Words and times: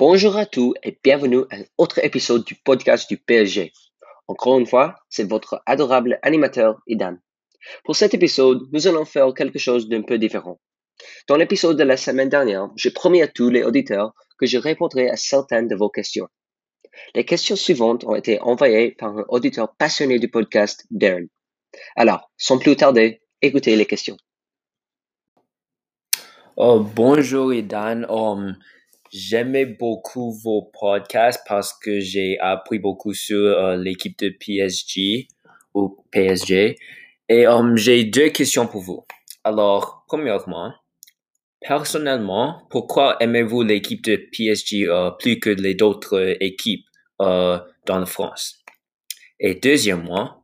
Bonjour 0.00 0.36
à 0.36 0.44
tous 0.44 0.74
et 0.82 0.98
bienvenue 1.04 1.44
à 1.50 1.56
un 1.58 1.64
autre 1.78 2.04
épisode 2.04 2.44
du 2.44 2.56
podcast 2.56 3.08
du 3.08 3.16
PSG. 3.16 3.72
Encore 4.26 4.58
une 4.58 4.66
fois, 4.66 4.96
c'est 5.08 5.22
votre 5.22 5.62
adorable 5.66 6.18
animateur 6.22 6.82
Idan. 6.88 7.16
Pour 7.84 7.94
cet 7.94 8.12
épisode, 8.12 8.62
nous 8.72 8.88
allons 8.88 9.04
faire 9.04 9.32
quelque 9.34 9.60
chose 9.60 9.88
d'un 9.88 10.02
peu 10.02 10.18
différent. 10.18 10.60
Dans 11.28 11.36
l'épisode 11.36 11.78
de 11.78 11.84
la 11.84 11.96
semaine 11.96 12.28
dernière, 12.28 12.70
j'ai 12.74 12.90
promis 12.90 13.22
à 13.22 13.28
tous 13.28 13.50
les 13.50 13.62
auditeurs 13.62 14.14
que 14.36 14.46
je 14.46 14.58
répondrai 14.58 15.08
à 15.10 15.16
certaines 15.16 15.68
de 15.68 15.76
vos 15.76 15.90
questions. 15.90 16.26
Les 17.14 17.24
questions 17.24 17.54
suivantes 17.54 18.02
ont 18.02 18.16
été 18.16 18.40
envoyées 18.40 18.96
par 18.98 19.16
un 19.16 19.24
auditeur 19.28 19.76
passionné 19.76 20.18
du 20.18 20.28
podcast, 20.28 20.86
Darren. 20.90 21.28
Alors, 21.94 22.32
sans 22.36 22.58
plus 22.58 22.74
tarder, 22.74 23.22
écoutez 23.42 23.76
les 23.76 23.86
questions. 23.86 24.16
Oh, 26.56 26.80
bonjour 26.80 27.54
Idan. 27.54 28.02
Um, 28.08 28.56
J'aimais 29.16 29.64
beaucoup 29.64 30.32
vos 30.32 30.72
podcasts 30.76 31.40
parce 31.46 31.72
que 31.72 32.00
j'ai 32.00 32.36
appris 32.40 32.80
beaucoup 32.80 33.14
sur 33.14 33.36
euh, 33.38 33.76
l'équipe 33.76 34.18
de 34.18 34.28
PSG 34.28 35.28
ou 35.72 36.04
PSG. 36.10 36.76
Et 37.28 37.46
um, 37.46 37.76
j'ai 37.76 38.02
deux 38.02 38.30
questions 38.30 38.66
pour 38.66 38.80
vous. 38.80 39.06
Alors, 39.44 40.04
premièrement, 40.08 40.74
personnellement, 41.60 42.66
pourquoi 42.70 43.16
aimez-vous 43.20 43.62
l'équipe 43.62 44.02
de 44.02 44.16
PSG 44.16 44.88
euh, 44.88 45.12
plus 45.12 45.38
que 45.38 45.50
les 45.50 45.80
autres 45.80 46.36
équipes 46.40 46.88
euh, 47.22 47.60
dans 47.86 48.00
la 48.00 48.06
France? 48.06 48.64
Et 49.38 49.54
deuxièmement, 49.54 50.42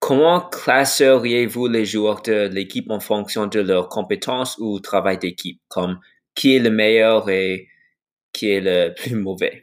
comment 0.00 0.40
classeriez-vous 0.40 1.68
les 1.68 1.84
joueurs 1.84 2.22
de 2.22 2.48
l'équipe 2.48 2.90
en 2.90 2.98
fonction 2.98 3.46
de 3.46 3.60
leurs 3.60 3.88
compétences 3.88 4.58
ou 4.58 4.80
travail 4.80 5.18
d'équipe, 5.18 5.60
comme 5.68 6.00
qui 6.34 6.56
est 6.56 6.58
le 6.58 6.70
meilleur 6.70 7.30
et 7.30 7.68
qui 8.38 8.50
est 8.52 8.60
le 8.60 8.94
plus 8.96 9.16
mauvais. 9.16 9.60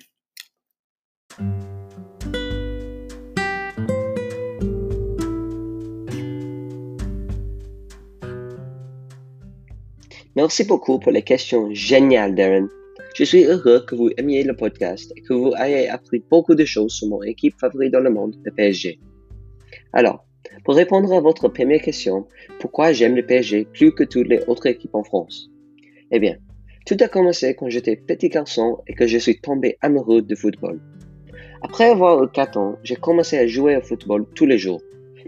Merci 10.36 10.66
beaucoup 10.66 11.00
pour 11.00 11.14
les 11.14 11.22
questions 11.22 11.73
géniales, 11.73 12.36
Darren. 12.36 12.68
Je 13.16 13.23
suis 13.23 13.46
heureux 13.46 13.86
que 13.88 13.96
vous 13.96 14.09
aimiez 14.18 14.44
le 14.44 14.53
podcast 14.53 15.14
et 15.16 15.22
que 15.22 15.34
vous 15.34 15.53
ayez 15.58 15.88
appris 15.88 16.22
beaucoup 16.30 16.56
de 16.56 16.66
choses 16.66 16.92
sur 16.92 17.08
mon 17.08 17.23
équipe 17.23 17.58
favorite 17.58 17.94
dans 17.94 18.02
le 18.02 18.09
monde, 18.09 18.36
le 18.44 18.52
PSG. 18.52 19.00
Alors, 19.94 20.26
pour 20.66 20.76
répondre 20.76 21.14
à 21.14 21.22
votre 21.22 21.48
première 21.48 21.81
question, 21.81 22.28
pourquoi 22.59 22.92
j'aime 22.92 23.16
le 23.16 23.26
PSG 23.26 23.68
plus 23.72 23.94
que 23.94 24.03
toutes 24.03 24.28
les 24.28 24.44
autres 24.48 24.66
équipes 24.66 24.96
en 24.96 25.06
France? 25.06 25.50
Eh 26.12 26.20
bien, 26.20 26.36
tout 26.86 26.97
a 27.00 27.08
commencé 27.08 27.55
quand 27.55 27.67
j'étais 27.67 27.95
petit 27.95 28.30
garçon 28.30 28.78
et 28.88 28.94
que 28.94 29.08
je 29.08 29.17
suis 29.17 29.39
tombé 29.39 29.78
amoureux 29.81 30.22
de 30.22 30.36
football. 30.36 30.80
Après 31.64 31.89
avoir 31.89 32.23
eu 32.23 32.30
4 32.30 32.58
ans, 32.58 32.75
j'ai 32.83 32.95
commencé 32.95 33.38
à 33.39 33.47
jouer 33.47 33.75
au 33.75 33.81
football 33.81 34.25
tous 34.36 34.45
les 34.45 34.59
jours. 34.59 34.81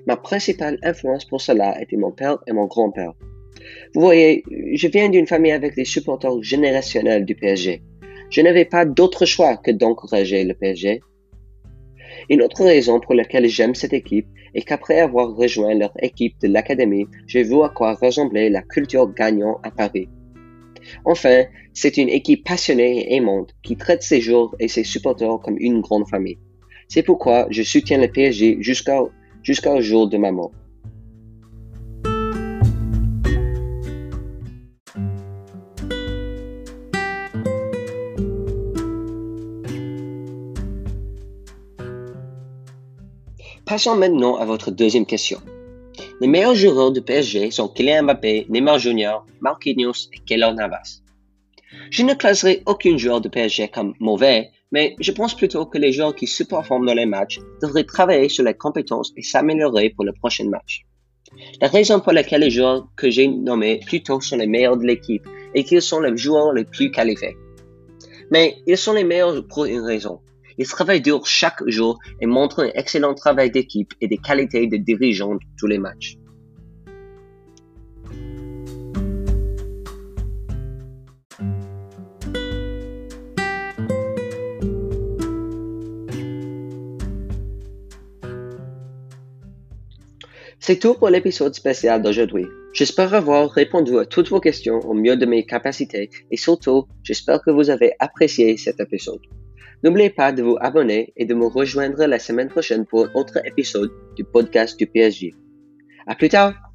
Ma 0.05 0.17
principale 0.17 0.77
influence 0.83 1.25
pour 1.25 1.41
cela 1.41 1.81
était 1.81 1.97
mon 1.97 2.11
père 2.11 2.37
et 2.45 2.53
mon 2.53 2.65
grand-père. 2.65 3.13
Vous 3.95 4.01
voyez, 4.01 4.43
je 4.73 4.87
viens 4.87 5.09
d'une 5.09 5.25
famille 5.25 5.51
avec 5.51 5.75
des 5.75 5.83
supporters 5.83 6.43
générationnels 6.43 7.25
du 7.25 7.33
PSG. 7.33 7.81
Je 8.29 8.41
n'avais 8.41 8.65
pas 8.65 8.85
d'autre 8.85 9.25
choix 9.25 9.57
que 9.57 9.71
d'encourager 9.71 10.43
le 10.43 10.53
PSG. 10.53 11.01
Une 12.29 12.41
autre 12.43 12.63
raison 12.63 12.99
pour 12.99 13.15
laquelle 13.15 13.47
j'aime 13.47 13.73
cette 13.73 13.93
équipe 13.93 14.27
est 14.53 14.61
qu'après 14.61 14.99
avoir 14.99 15.35
rejoint 15.35 15.73
leur 15.73 15.93
équipe 16.03 16.39
de 16.41 16.49
l'académie, 16.49 17.07
j'ai 17.25 17.43
vu 17.43 17.63
à 17.63 17.69
quoi 17.69 17.93
ressemblait 17.93 18.49
la 18.49 18.61
culture 18.61 19.11
gagnante 19.11 19.59
à 19.63 19.71
Paris. 19.71 20.07
Enfin, 21.05 21.45
c'est 21.73 21.97
une 21.97 22.09
équipe 22.09 22.43
passionnée 22.43 23.11
et 23.11 23.15
aimante 23.15 23.53
qui 23.63 23.77
traite 23.77 24.03
ses 24.03 24.21
joueurs 24.21 24.55
et 24.59 24.67
ses 24.67 24.83
supporters 24.83 25.39
comme 25.43 25.57
une 25.59 25.81
grande 25.81 26.07
famille. 26.07 26.37
C'est 26.87 27.03
pourquoi 27.03 27.47
je 27.49 27.63
soutiens 27.63 27.99
le 27.99 28.07
PSG 28.07 28.57
jusqu'au 28.61 29.11
jour 29.81 30.07
de 30.07 30.17
ma 30.17 30.31
mort. 30.31 30.51
Passons 43.65 43.97
maintenant 43.97 44.37
à 44.37 44.45
votre 44.45 44.71
deuxième 44.71 45.05
question. 45.05 45.39
Les 46.21 46.27
meilleurs 46.27 46.55
joueurs 46.55 46.91
du 46.91 47.01
PSG 47.01 47.51
sont 47.51 47.67
Kylian 47.67 48.03
Mbappé, 48.03 48.45
Neymar 48.49 48.79
Jr., 48.79 49.19
Marquinhos 49.41 50.09
et 50.13 50.19
Keylor 50.25 50.53
Navas. 50.53 51.01
Je 51.89 52.03
ne 52.03 52.13
classerai 52.13 52.63
aucun 52.65 52.97
joueur 52.97 53.21
de 53.21 53.29
PSG 53.29 53.69
comme 53.69 53.93
mauvais, 53.99 54.49
mais 54.71 54.95
je 54.99 55.11
pense 55.11 55.35
plutôt 55.35 55.65
que 55.65 55.77
les 55.77 55.91
joueurs 55.91 56.15
qui 56.15 56.27
se 56.27 56.43
performent 56.43 56.85
dans 56.85 56.93
les 56.93 57.05
matchs 57.05 57.39
devraient 57.61 57.83
travailler 57.83 58.29
sur 58.29 58.43
les 58.43 58.53
compétences 58.53 59.13
et 59.15 59.21
s'améliorer 59.21 59.89
pour 59.89 60.05
le 60.05 60.13
prochain 60.13 60.49
match. 60.49 60.85
La 61.61 61.67
raison 61.67 61.99
pour 61.99 62.13
laquelle 62.13 62.41
les 62.41 62.49
joueurs 62.49 62.87
que 62.95 63.09
j'ai 63.09 63.27
nommés 63.27 63.79
plutôt 63.85 64.21
sont 64.21 64.37
les 64.37 64.47
meilleurs 64.47 64.77
de 64.77 64.85
l'équipe 64.85 65.27
est 65.53 65.63
qu'ils 65.63 65.81
sont 65.81 65.99
les 65.99 66.15
joueurs 66.17 66.53
les 66.53 66.65
plus 66.65 66.91
qualifiés. 66.91 67.37
Mais 68.31 68.57
ils 68.65 68.77
sont 68.77 68.93
les 68.93 69.03
meilleurs 69.03 69.45
pour 69.47 69.65
une 69.65 69.81
raison. 69.81 70.19
Ils 70.57 70.67
travaillent 70.67 71.01
dur 71.01 71.25
chaque 71.25 71.67
jour 71.67 71.99
et 72.19 72.25
montrent 72.25 72.63
un 72.63 72.71
excellent 72.73 73.13
travail 73.13 73.51
d'équipe 73.51 73.93
et 74.01 74.07
des 74.07 74.17
qualités 74.17 74.65
de 74.67 74.77
dirigeants 74.77 75.37
tous 75.57 75.67
les 75.67 75.77
matchs. 75.77 76.17
C'est 90.59 90.79
tout 90.79 90.95
pour 90.95 91.09
l'épisode 91.09 91.53
spécial 91.53 92.01
d'aujourd'hui. 92.01 92.45
J'espère 92.73 93.13
avoir 93.13 93.49
répondu 93.51 93.99
à 93.99 94.05
toutes 94.05 94.29
vos 94.29 94.41
questions 94.41 94.79
au 94.79 94.93
mieux 94.93 95.15
de 95.15 95.25
mes 95.25 95.45
capacités 95.45 96.09
et 96.29 96.35
surtout, 96.35 96.87
j'espère 97.03 97.41
que 97.41 97.51
vous 97.51 97.69
avez 97.69 97.93
apprécié 97.99 98.57
cet 98.57 98.79
épisode. 98.81 99.21
N'oubliez 99.83 100.09
pas 100.09 100.31
de 100.31 100.43
vous 100.43 100.57
abonner 100.59 101.13
et 101.15 101.25
de 101.25 101.33
me 101.33 101.45
rejoindre 101.45 102.05
la 102.05 102.19
semaine 102.19 102.49
prochaine 102.49 102.85
pour 102.85 103.05
un 103.05 103.11
autre 103.13 103.39
épisode 103.45 103.91
du 104.15 104.23
podcast 104.23 104.77
du 104.77 104.87
PSG. 104.87 105.35
À 106.07 106.15
plus 106.15 106.29
tard! 106.29 106.66